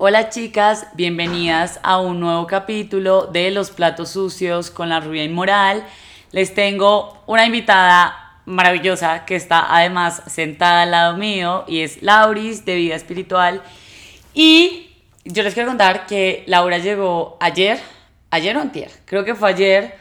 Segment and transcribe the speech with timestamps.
[0.00, 5.84] Hola chicas, bienvenidas a un nuevo capítulo de Los Platos Sucios con la Rubia Inmoral.
[6.30, 12.64] Les tengo una invitada maravillosa que está además sentada al lado mío y es Lauris
[12.64, 13.60] de Vida Espiritual.
[14.34, 14.88] Y
[15.24, 17.80] yo les quiero contar que Laura llegó ayer,
[18.30, 19.96] ayer o antier, creo que fue ayer,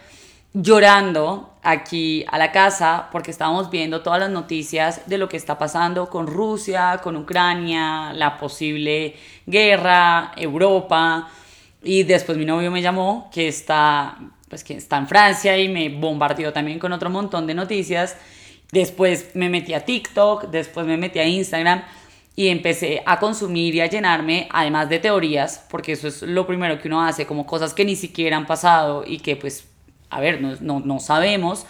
[0.54, 5.58] llorando aquí a la casa porque estábamos viendo todas las noticias de lo que está
[5.58, 11.30] pasando con Rusia, con Ucrania, la posible guerra, Europa.
[11.84, 14.18] Y después mi novio me llamó que está,
[14.48, 18.16] pues, que está en Francia y me bombardeó también con otro montón de noticias.
[18.72, 21.84] Después me metí a TikTok, después me metí a Instagram
[22.34, 26.80] y empecé a consumir y a llenarme, además de teorías, porque eso es lo primero
[26.80, 29.68] que uno hace, como cosas que ni siquiera han pasado y que pues
[30.10, 31.66] a ver, no, no, sabemos,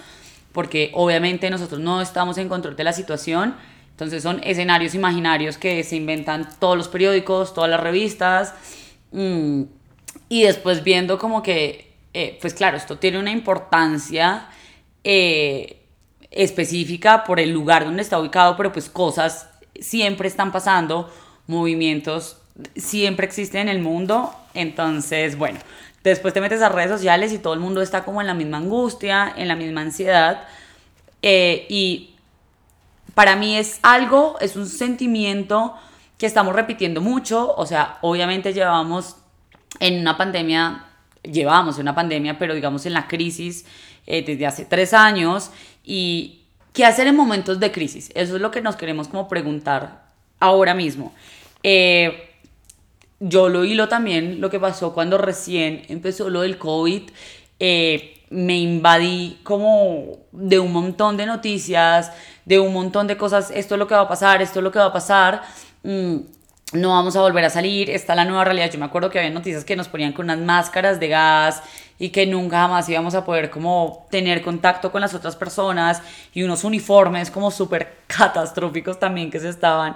[0.51, 3.55] porque obviamente nosotros no estamos en control de la situación,
[3.91, 8.53] entonces son escenarios imaginarios que se inventan todos los periódicos, todas las revistas,
[9.11, 9.63] mm,
[10.29, 14.47] y después viendo como que, eh, pues claro, esto tiene una importancia
[15.03, 15.83] eh,
[16.31, 19.49] específica por el lugar donde está ubicado, pero pues cosas
[19.79, 21.11] siempre están pasando,
[21.47, 22.37] movimientos
[22.75, 25.59] siempre existen en el mundo, entonces, bueno,
[26.07, 28.57] Después te metes a redes sociales y todo el mundo está como en la misma
[28.57, 30.43] angustia, en la misma ansiedad.
[31.21, 32.15] Eh, y
[33.13, 35.75] para mí es algo, es un sentimiento
[36.17, 37.53] que estamos repitiendo mucho.
[37.55, 39.17] O sea, obviamente llevamos
[39.79, 40.85] en una pandemia,
[41.23, 43.65] llevamos en una pandemia, pero digamos en la crisis
[44.05, 45.51] eh, desde hace tres años.
[45.83, 48.11] Y qué hacer en momentos de crisis.
[48.15, 50.05] Eso es lo que nos queremos como preguntar
[50.39, 51.13] ahora mismo.
[51.63, 52.36] Eh,
[53.19, 57.03] yo lo hilo también lo que pasó cuando recién empezó lo del COVID.
[57.59, 62.11] Eh, me invadí como de un montón de noticias,
[62.45, 64.71] de un montón de cosas, esto es lo que va a pasar, esto es lo
[64.71, 65.43] que va a pasar,
[65.83, 66.17] mm,
[66.73, 68.69] no vamos a volver a salir, está la nueva realidad.
[68.69, 71.63] Yo me acuerdo que había noticias que nos ponían con unas máscaras de gas
[71.97, 76.01] y que nunca jamás íbamos a poder como tener contacto con las otras personas
[76.33, 79.95] y unos uniformes como súper catastróficos también que se estaban.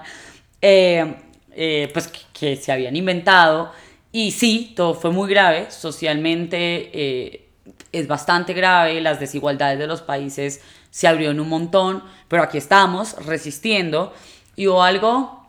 [0.62, 1.14] Eh,
[1.54, 3.72] eh, pues que, se habían inventado.
[4.12, 7.50] Y sí, todo fue muy grave, socialmente eh,
[7.92, 13.16] es bastante grave, las desigualdades de los países se abrieron un montón, pero aquí estamos
[13.26, 14.14] resistiendo.
[14.56, 15.46] Y hubo algo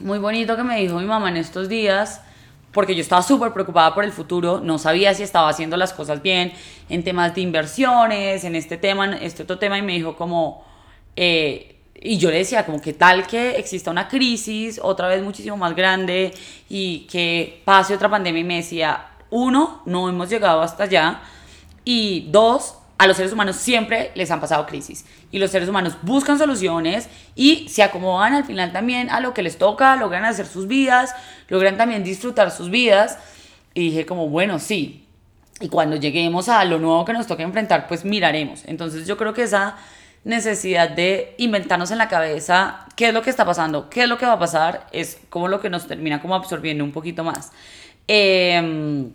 [0.00, 2.22] muy bonito que me dijo mi mamá en estos días,
[2.72, 6.22] porque yo estaba súper preocupada por el futuro, no sabía si estaba haciendo las cosas
[6.22, 6.52] bien
[6.88, 10.64] en temas de inversiones, en este tema, en este otro tema, y me dijo como...
[11.16, 15.56] Eh, y yo le decía como que tal que exista una crisis otra vez muchísimo
[15.56, 16.32] más grande
[16.68, 21.20] y que pase otra pandemia y me decía, uno, no hemos llegado hasta allá
[21.84, 25.96] y dos, a los seres humanos siempre les han pasado crisis y los seres humanos
[26.02, 30.46] buscan soluciones y se acomodan al final también a lo que les toca, logran hacer
[30.46, 31.14] sus vidas,
[31.48, 33.18] logran también disfrutar sus vidas
[33.74, 35.02] y dije como, bueno, sí.
[35.60, 38.62] Y cuando lleguemos a lo nuevo que nos toca enfrentar, pues miraremos.
[38.66, 39.76] Entonces yo creo que esa
[40.26, 44.18] necesidad de inventarnos en la cabeza qué es lo que está pasando, qué es lo
[44.18, 47.52] que va a pasar, es como lo que nos termina como absorbiendo un poquito más.
[48.08, 49.12] Em,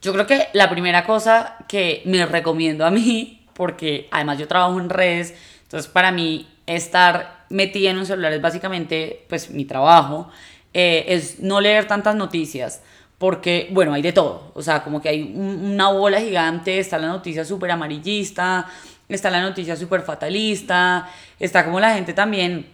[0.00, 4.80] yo creo que la primera cosa que me recomiendo a mí, porque además yo trabajo
[4.80, 5.34] en redes,
[5.64, 10.30] entonces para mí estar metida en un celular es básicamente pues mi trabajo,
[10.72, 12.80] eh, es no leer tantas noticias
[13.18, 17.06] porque, bueno, hay de todo, o sea, como que hay una bola gigante, está la
[17.08, 18.66] noticia súper amarillista,
[19.08, 21.08] está la noticia súper fatalista,
[21.38, 22.66] está como la gente también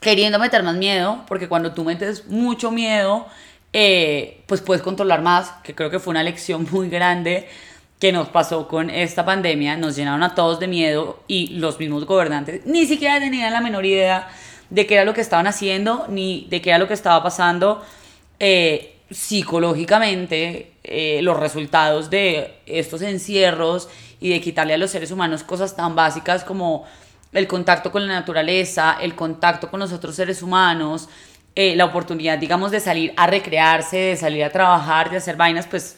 [0.00, 3.26] queriendo meter más miedo, porque cuando tú metes mucho miedo,
[3.72, 7.48] eh, pues puedes controlar más, que creo que fue una lección muy grande
[7.98, 12.06] que nos pasó con esta pandemia, nos llenaron a todos de miedo y los mismos
[12.06, 14.28] gobernantes ni siquiera tenían la menor idea
[14.70, 17.84] de qué era lo que estaban haciendo, ni de qué era lo que estaba pasando.
[18.38, 25.42] Eh, psicológicamente eh, los resultados de estos encierros y de quitarle a los seres humanos
[25.42, 26.86] cosas tan básicas como
[27.32, 31.08] el contacto con la naturaleza, el contacto con los otros seres humanos,
[31.54, 35.66] eh, la oportunidad, digamos, de salir a recrearse, de salir a trabajar, de hacer vainas,
[35.66, 35.96] pues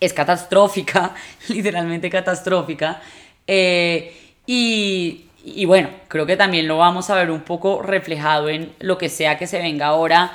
[0.00, 1.12] es catastrófica,
[1.48, 3.00] literalmente catastrófica.
[3.46, 8.72] Eh, y, y, bueno, creo que también lo vamos a ver un poco reflejado en
[8.78, 10.32] lo que sea que se venga ahora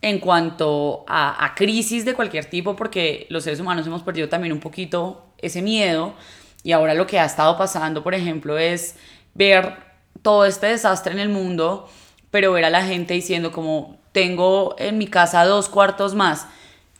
[0.00, 4.60] en cuanto a, crisis de cualquier tipo, porque los seres humanos hemos perdido también un
[4.60, 6.14] poquito ese miedo
[6.62, 8.96] y ahora lo que ha estado pasando, por ejemplo, es
[9.34, 9.76] ver
[10.22, 11.88] todo este desastre en el mundo,
[12.30, 16.46] pero ver a la gente diciendo como, tengo en mi casa dos cuartos más,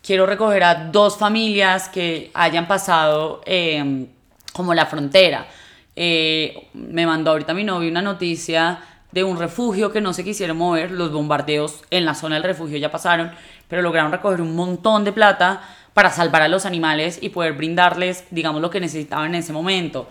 [0.01, 4.07] quiero recoger a dos familias que hayan pasado em,
[4.53, 5.47] como la frontera.
[5.95, 8.79] Eh, me mandó ahorita mi novio una noticia
[9.11, 12.77] de un refugio que no se quisieron mover, los bombardeos en la zona del refugio
[12.77, 13.31] ya pasaron,
[13.67, 15.61] pero lograron recoger un montón de plata
[15.93, 20.07] para salvar a los animales y poder brindarles, digamos, lo que necesitaban en ese momento.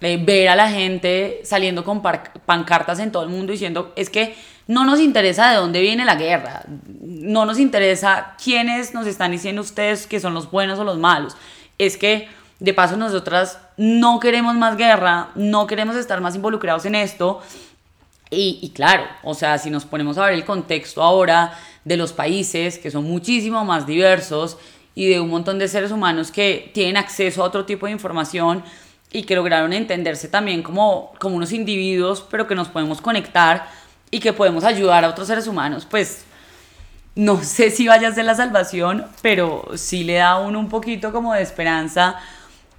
[0.00, 4.34] Eh, ver a la gente saliendo con pancartas en todo el mundo diciendo, es que
[4.66, 6.64] no nos interesa de dónde viene la guerra,
[7.00, 11.36] no nos interesa quiénes nos están diciendo ustedes que son los buenos o los malos,
[11.78, 12.28] es que
[12.58, 17.40] de paso nosotras no queremos más guerra, no queremos estar más involucrados en esto.
[18.34, 21.52] Y, claro, o sea, si nos ponemos a ver el contexto ahora
[21.84, 24.56] de los países, que son muchísimo más diversos,
[24.94, 28.62] y de un montón de seres humanos que tienen acceso a otro tipo de información
[29.10, 33.68] y que lograron entenderse también como, como unos individuos, pero que nos podemos conectar
[34.10, 36.24] y que podemos ayudar a otros seres humanos, pues
[37.14, 40.70] no sé si vaya a ser la salvación, pero sí le da a uno un
[40.70, 42.18] poquito como de esperanza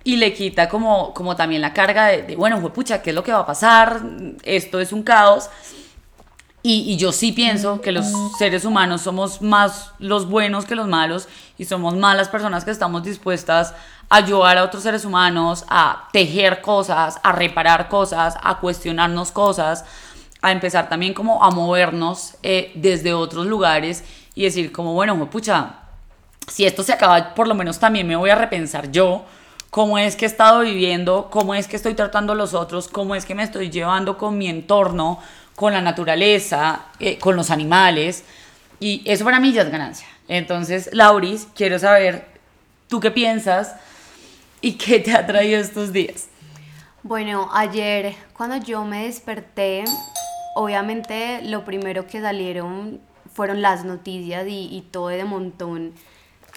[0.03, 3.23] y le quita como, como también la carga de, de bueno, pucha, ¿qué es lo
[3.23, 4.01] que va a pasar?
[4.43, 5.49] Esto es un caos.
[6.65, 8.05] Y, yo sí pienso que los
[8.37, 11.27] seres humanos somos más los buenos que los malos
[11.57, 13.73] y somos más las personas que estamos dispuestas
[14.07, 19.83] a ayudar a otros seres humanos, a tejer cosas, a reparar cosas, a cuestionarnos cosas,
[20.41, 25.79] a empezar también como a movernos eh, desde otros lugares y decir como, bueno, pucha,
[26.47, 29.25] si esto se acaba, por lo menos también me voy a repensar yo
[29.73, 33.15] cómo es que he estado viviendo, cómo es que estoy tratando a los otros, cómo
[33.15, 35.19] es que me estoy llevando con mi entorno,
[35.55, 38.23] con la naturaleza, eh, con los animales.
[38.79, 40.05] Y eso para mí ya es ganancia.
[40.27, 42.27] Entonces, Lauris, quiero saber,
[42.87, 43.75] ¿tú qué piensas
[44.61, 46.27] y qué te ha traído estos días?
[47.01, 49.85] Bueno, ayer cuando yo me desperté,
[50.53, 53.01] obviamente lo primero que salieron
[53.33, 55.95] fueron las noticias y, todo de montón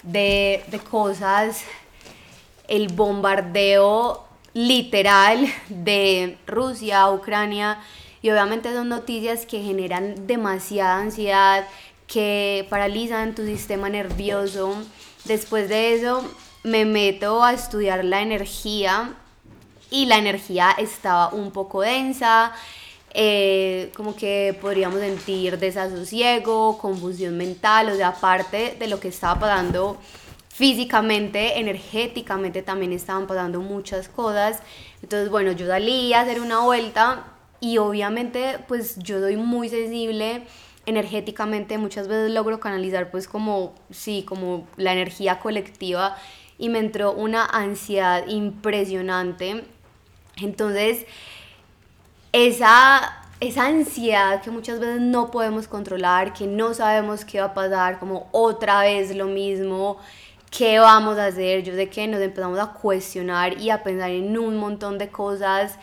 [0.03, 1.63] de, de cosas,
[2.67, 7.79] el bombardeo literal de Rusia, Ucrania,
[8.21, 11.67] y obviamente son noticias que generan demasiada ansiedad,
[12.07, 14.73] que paralizan tu sistema nervioso.
[15.25, 16.23] Después de eso
[16.63, 19.13] me meto a estudiar la energía
[19.91, 22.51] y la energía estaba un poco densa,
[23.13, 29.39] eh, como que podríamos sentir desasosiego, confusión mental, o sea, aparte de lo que estaba
[29.39, 29.97] pasando
[30.57, 34.63] físicamente, energéticamente también estaban pasando muchas cosas.
[35.03, 37.25] Entonces, bueno, yo salí a hacer una vuelta
[37.59, 40.47] y obviamente pues yo soy muy sensible
[40.87, 46.17] energéticamente, muchas veces logro canalizar pues como, sí, como la energía colectiva
[46.57, 49.63] y me entró una ansiedad impresionante.
[50.37, 51.05] Entonces,
[52.31, 57.53] esa, esa ansiedad que muchas veces no podemos controlar, que no sabemos qué va a
[57.53, 59.99] pasar, como otra vez lo mismo,
[60.49, 64.37] qué vamos a hacer, yo sé que nos empezamos a cuestionar y a pensar en
[64.37, 65.77] un montón de cosas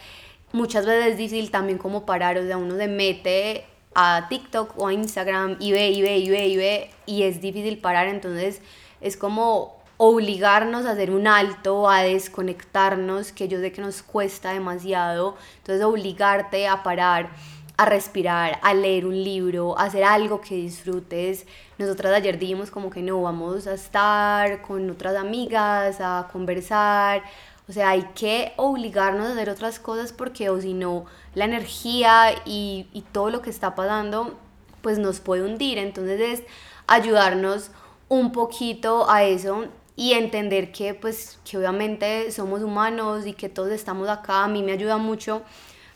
[0.55, 3.65] muchas veces es difícil también como parar, o sea, uno se mete
[3.95, 7.41] a TikTok o a Instagram y ve y ve y ve y ve y es
[7.41, 8.63] difícil parar, entonces
[9.01, 14.53] es como obligarnos a hacer un alto, a desconectarnos, que yo sé que nos cuesta
[14.53, 17.31] demasiado, entonces obligarte a parar,
[17.77, 21.47] a respirar, a leer un libro, a hacer algo que disfrutes.
[21.79, 27.23] Nosotras ayer dijimos como que no, vamos a estar con otras amigas, a conversar,
[27.69, 32.35] o sea, hay que obligarnos a hacer otras cosas porque o si no, la energía
[32.45, 34.39] y, y todo lo que está pasando
[34.83, 35.79] pues nos puede hundir.
[35.79, 36.43] Entonces es
[36.87, 37.71] ayudarnos
[38.09, 39.65] un poquito a eso
[39.97, 44.45] y entender que pues que obviamente somos humanos y que todos estamos acá.
[44.45, 45.43] A mí me ayuda mucho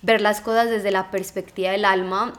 [0.02, 2.33] ver las cosas desde la perspectiva del alma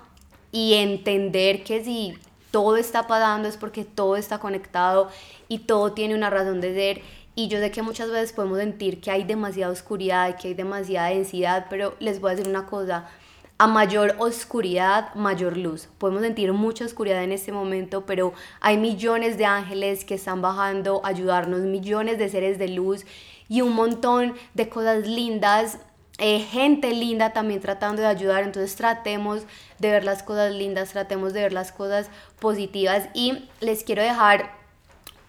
[0.51, 2.17] y entender que si
[2.51, 5.09] todo está pasando es porque todo está conectado
[5.47, 7.01] y todo tiene una razón de ser
[7.35, 11.09] y yo sé que muchas veces podemos sentir que hay demasiada oscuridad, que hay demasiada
[11.09, 13.07] densidad, pero les voy a decir una cosa,
[13.57, 15.87] a mayor oscuridad, mayor luz.
[15.99, 21.01] Podemos sentir mucha oscuridad en este momento, pero hay millones de ángeles que están bajando
[21.03, 23.05] a ayudarnos, millones de seres de luz
[23.47, 25.77] y un montón de cosas lindas,
[26.19, 28.43] eh, gente linda también tratando de ayudar.
[28.43, 29.43] Entonces tratemos
[29.79, 32.09] de ver las cosas lindas, tratemos de ver las cosas
[32.39, 34.59] positivas y les quiero dejar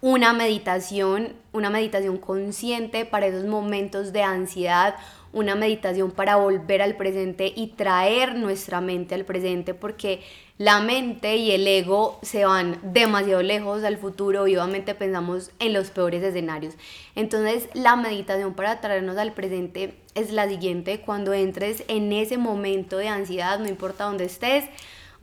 [0.01, 4.95] una meditación, una meditación consciente para esos momentos de ansiedad,
[5.33, 10.23] una meditación para volver al presente y traer nuestra mente al presente porque
[10.59, 15.73] la mente y el ego se van demasiado lejos al futuro y obviamente pensamos en
[15.73, 16.75] los peores escenarios.
[17.15, 22.97] Entonces la meditación para traernos al presente es la siguiente, cuando entres en ese momento
[22.97, 24.65] de ansiedad, no importa dónde estés,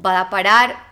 [0.03, 0.86] va a parar,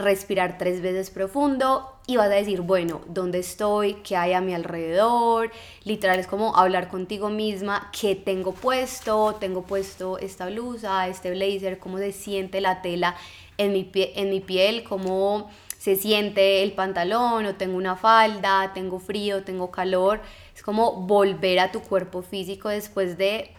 [0.00, 3.94] respirar tres veces profundo y vas a decir, bueno, ¿dónde estoy?
[4.02, 5.50] ¿Qué hay a mi alrededor?
[5.84, 9.36] Literal es como hablar contigo misma, ¿qué tengo puesto?
[9.38, 13.16] Tengo puesto esta blusa, este blazer, ¿cómo se siente la tela
[13.58, 14.82] en mi, en mi piel?
[14.82, 17.46] ¿Cómo se siente el pantalón?
[17.46, 18.72] ¿O tengo una falda?
[18.74, 19.44] ¿Tengo frío?
[19.44, 20.20] ¿Tengo calor?
[20.54, 23.54] Es como volver a tu cuerpo físico después de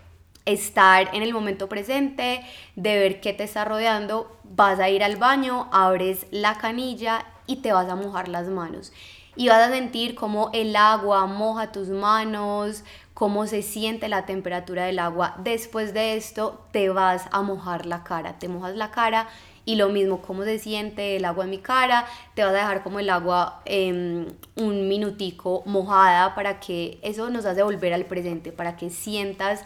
[0.46, 2.42] estar en el momento presente,
[2.76, 7.58] de ver qué te está rodeando, vas a ir al baño, abres la canilla y
[7.58, 8.92] te vas a mojar las manos.
[9.36, 12.84] Y vas a sentir cómo el agua moja tus manos,
[13.14, 15.36] cómo se siente la temperatura del agua.
[15.40, 19.28] Después de esto te vas a mojar la cara, te mojas la cara
[19.64, 22.84] y lo mismo, cómo se siente el agua en mi cara, te vas a dejar
[22.84, 28.52] como el agua em, un minutico mojada para que eso nos hace volver al presente,
[28.52, 29.64] para que sientas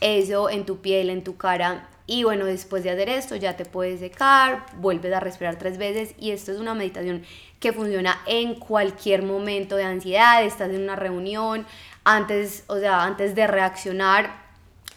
[0.00, 1.88] eso en tu piel, en tu cara.
[2.06, 6.14] Y bueno, después de hacer esto ya te puedes secar, vuelves a respirar tres veces.
[6.18, 7.22] Y esto es una meditación
[7.60, 11.66] que funciona en cualquier momento de ansiedad, estás en una reunión,
[12.04, 14.48] antes, o sea, antes de reaccionar,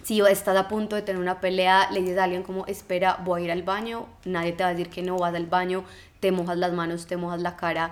[0.04, 3.42] si estás a punto de tener una pelea, le dices a alguien como, espera, voy
[3.42, 5.84] a ir al baño, nadie te va a decir que no, vas al baño,
[6.20, 7.92] te mojas las manos, te mojas la cara,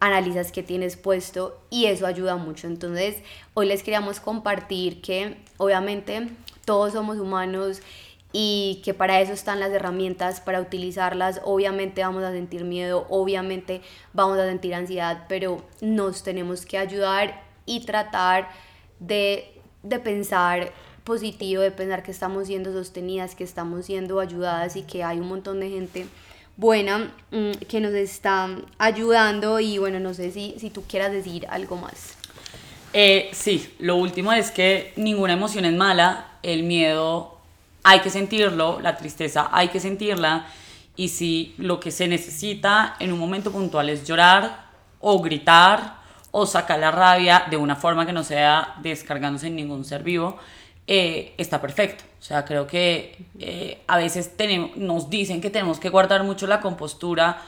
[0.00, 2.66] analizas qué tienes puesto y eso ayuda mucho.
[2.66, 3.16] Entonces,
[3.54, 6.28] hoy les queríamos compartir que obviamente
[6.64, 7.80] todos somos humanos
[8.32, 11.40] y que para eso están las herramientas, para utilizarlas.
[11.44, 13.80] Obviamente vamos a sentir miedo, obviamente
[14.12, 18.50] vamos a sentir ansiedad, pero nos tenemos que ayudar y tratar
[19.00, 20.72] de, de pensar
[21.04, 25.28] positivo, de pensar que estamos siendo sostenidas, que estamos siendo ayudadas y que hay un
[25.28, 26.06] montón de gente
[26.56, 28.48] buena mm, que nos está
[28.78, 32.16] ayudando y bueno, no sé si, si tú quieras decir algo más.
[32.92, 37.38] Eh, sí, lo último es que ninguna emoción es mala, el miedo
[37.82, 40.46] hay que sentirlo, la tristeza hay que sentirla
[40.96, 44.66] y si lo que se necesita en un momento puntual es llorar
[45.00, 45.96] o gritar
[46.30, 50.38] o sacar la rabia de una forma que no sea descargándose en ningún ser vivo,
[50.86, 52.04] eh, está perfecto.
[52.20, 56.46] O sea, creo que eh, a veces tenemos, nos dicen que tenemos que guardar mucho
[56.46, 57.42] la compostura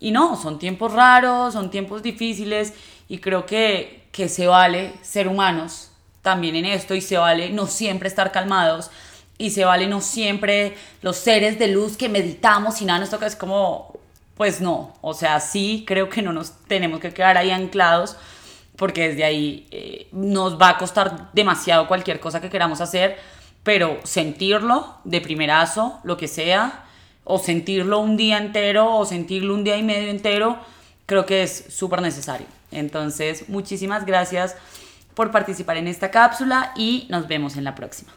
[0.00, 2.74] y no, son tiempos raros, son tiempos difíciles
[3.08, 5.90] y creo que, que se vale ser humanos
[6.22, 8.90] también en esto y se vale no siempre estar calmados
[9.38, 13.26] y se vale no siempre los seres de luz que meditamos y nada nos toca,
[13.26, 13.98] es como,
[14.36, 18.16] pues no, o sea, sí creo que no nos tenemos que quedar ahí anclados
[18.76, 23.16] porque desde ahí eh, nos va a costar demasiado cualquier cosa que queramos hacer,
[23.62, 26.84] pero sentirlo de primerazo, lo que sea,
[27.24, 30.58] o sentirlo un día entero, o sentirlo un día y medio entero,
[31.06, 32.46] creo que es súper necesario.
[32.70, 34.56] Entonces, muchísimas gracias
[35.14, 38.12] por participar en esta cápsula y nos vemos en la próxima.